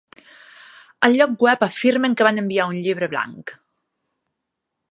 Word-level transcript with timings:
Al 1.07 1.17
lloc 1.19 1.35
web 1.47 1.65
afirmen 1.67 2.15
que 2.21 2.27
van 2.29 2.43
enviar 2.43 2.67
un 2.71 2.79
llibre 2.87 3.11
blanc. 3.13 3.55